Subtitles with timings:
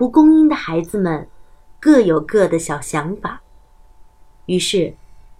[0.00, 1.28] 蒲公英的孩子们
[1.78, 3.42] 各有各的小想法，
[4.46, 4.94] 于是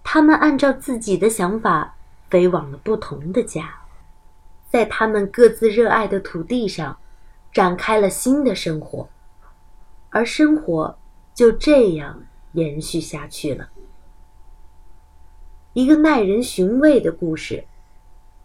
[0.04, 1.94] 他们按照自己的想法
[2.29, 3.81] 飞往了不同的家，
[4.68, 6.99] 在他们各自热爱的土地上
[7.50, 9.09] 展开了新的生活，
[10.10, 10.98] 而生活
[11.32, 12.22] 就这样
[12.52, 13.70] 延续下去了。
[15.72, 17.64] 一个耐人寻味的故事，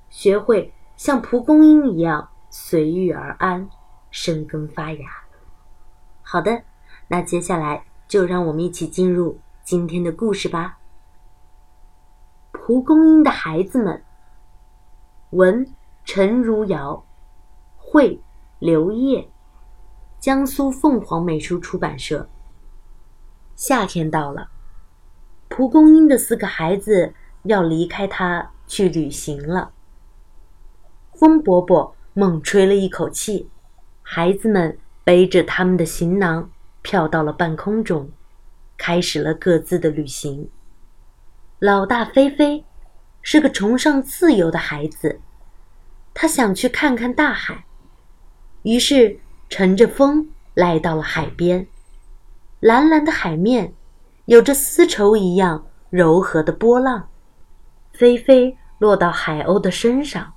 [0.09, 3.67] 学会像蒲公英一样随遇而安，
[4.11, 5.24] 生根发芽。
[6.27, 6.63] 好的，
[7.07, 10.79] 那接下来就让我们一起进入今天的故事吧。
[12.51, 14.03] 蒲公英的孩子们，
[15.29, 15.71] 文
[16.03, 17.05] 陈如瑶，
[17.77, 18.19] 绘
[18.57, 19.29] 刘烨，
[20.19, 22.27] 江苏凤凰美术出版社。
[23.55, 24.49] 夏天到了。
[25.47, 27.13] 蒲公英的四个孩子
[27.43, 29.71] 要离开它去旅行了。
[31.13, 33.47] 风伯伯猛吹了一口气，
[34.01, 36.51] 孩子们背着他们的行囊
[36.81, 38.11] 飘到了半空中，
[38.77, 40.49] 开始了各自的旅行。
[41.59, 42.65] 老大菲菲
[43.21, 45.21] 是个崇尚自由的孩子，
[46.13, 47.63] 他想去看看大海，
[48.63, 51.65] 于是乘着风来到了海边。
[52.59, 53.73] 蓝蓝的海面。
[54.25, 57.09] 有着丝绸一样柔和的波浪，
[57.93, 60.33] 飞飞落到海鸥的身上，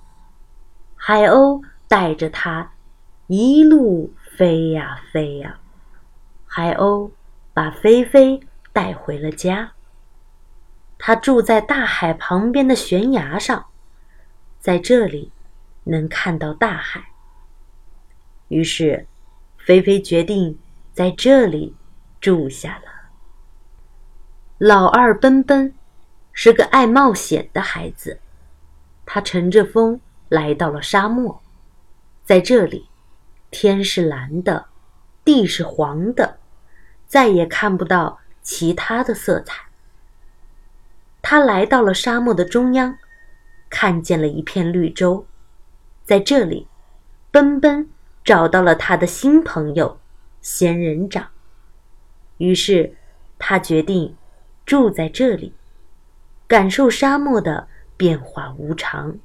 [0.95, 2.73] 海鸥带着它
[3.29, 5.59] 一路飞呀飞呀，
[6.47, 7.11] 海鸥
[7.53, 8.39] 把菲菲
[8.73, 9.73] 带回了家。
[10.97, 13.67] 它住在大海旁边的悬崖上，
[14.61, 15.33] 在这里
[15.83, 17.05] 能看到大海。
[18.47, 19.09] 于是，
[19.57, 20.57] 菲菲决定
[20.93, 21.75] 在这里
[22.21, 23.11] 住下了。
[24.59, 25.75] 老二奔奔
[26.33, 28.21] 是个爱冒险的孩子，
[29.05, 31.43] 他乘着风来到了沙漠，
[32.25, 32.88] 在这里，
[33.51, 34.67] 天是蓝的，
[35.25, 36.39] 地是黄的，
[37.07, 39.65] 再也看不到其他的色彩。
[41.23, 42.97] 他来到了沙漠的中央，
[43.69, 45.27] 看见了一片绿洲，
[46.05, 46.67] 在这里，
[47.31, 47.89] 奔奔
[48.25, 50.01] 找到了他的新朋友
[50.41, 51.29] 仙人掌，
[52.37, 52.97] 于是
[53.39, 54.15] 他决定。
[54.67, 55.55] 住在这里，
[56.47, 59.17] 感受沙漠的变化无常。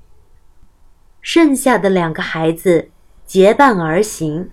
[1.22, 2.92] 剩下的两个孩子
[3.26, 4.52] 结伴而行，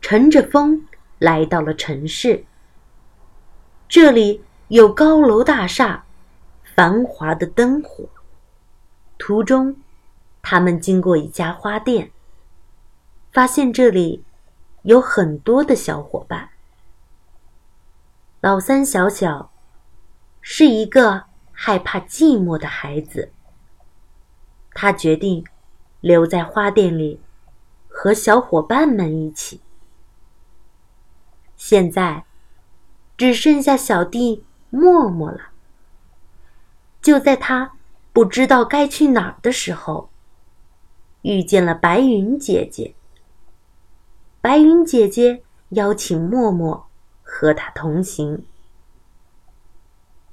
[0.00, 0.86] 乘着风
[1.18, 2.44] 来到了城市。
[3.88, 6.04] 这里有高楼大厦，
[6.74, 8.08] 繁华的灯火。
[9.18, 9.76] 途中，
[10.42, 12.10] 他们经过一家花店，
[13.32, 14.24] 发现这里
[14.82, 16.50] 有很多的小伙伴。
[18.40, 19.50] 老三小小。
[20.48, 23.32] 是一个害怕寂寞的孩子。
[24.74, 25.44] 他决定
[26.00, 27.20] 留在花店里，
[28.06, 29.60] 和小伙伴们一起。
[31.56, 32.24] 现在
[33.16, 35.48] 只剩下小弟默默了。
[37.02, 37.72] 就在他
[38.12, 40.08] 不知道该去哪儿的时候，
[41.22, 42.94] 遇见了白云姐姐。
[44.40, 46.86] 白云姐姐邀请默默
[47.24, 48.46] 和她同行。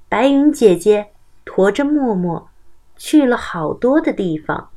[0.07, 1.11] 白云姐姐
[1.43, 2.51] 驮着默默
[2.97, 4.69] 去了好多的地方，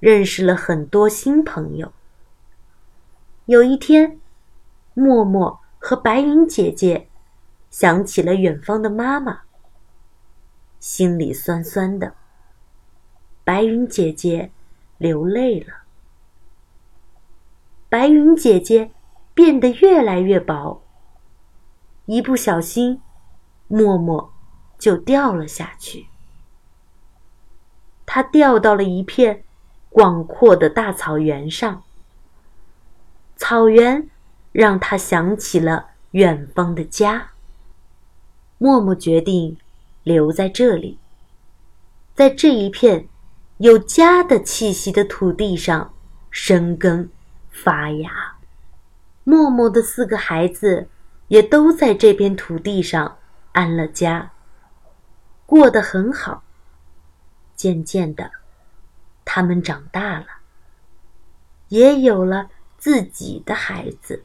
[0.00, 1.92] 认识了很多新朋友。
[3.46, 4.20] 有一天，
[4.94, 7.08] 默默和白云姐姐
[7.70, 9.42] 想起了远方的妈妈，
[10.80, 12.14] 心里酸酸的。
[13.44, 14.50] 白云姐姐
[14.98, 15.74] 流泪了，
[17.88, 18.90] 白云姐姐
[19.34, 20.82] 变得越来越薄，
[22.06, 23.00] 一不小心。
[23.66, 24.32] 默默
[24.78, 26.06] 就掉了下去。
[28.04, 29.43] 他掉到了一片
[29.94, 31.84] 广阔的大草原上。
[33.36, 34.08] 草原
[34.50, 37.30] 让他想起了远方的家。
[38.58, 39.56] 默默决定
[40.02, 40.98] 留在这里，
[42.12, 43.06] 在这一片
[43.58, 45.94] 有家的气息的土地上
[46.28, 47.08] 生根
[47.48, 48.34] 发芽。
[49.22, 50.88] 默默的四个孩子
[51.28, 53.18] 也都在这片土地上。
[53.52, 54.32] 安了家，
[55.46, 56.42] 过得很好。
[57.54, 58.32] 渐渐的，
[59.34, 60.26] 他们长大了，
[61.66, 64.24] 也有了自己的孩子。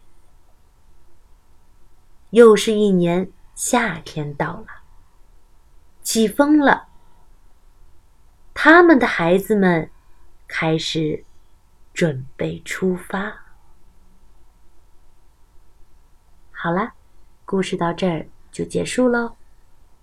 [2.29, 4.67] 又是一年夏天到了，
[6.03, 6.89] 起风了。
[8.53, 9.89] 他们的孩子们
[10.47, 11.25] 开始
[11.91, 13.35] 准备出发。
[16.51, 16.93] 好了，
[17.45, 18.27] 故事到这儿。
[18.51, 19.37] 就结束喽，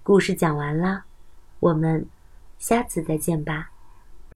[0.02, 1.04] 故事讲完了，
[1.60, 2.08] 我们
[2.58, 3.70] 下次再见吧。